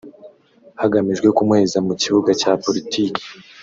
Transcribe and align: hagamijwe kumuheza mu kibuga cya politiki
hagamijwe 0.81 1.27
kumuheza 1.35 1.77
mu 1.87 1.93
kibuga 2.01 2.31
cya 2.41 2.51
politiki 2.63 3.21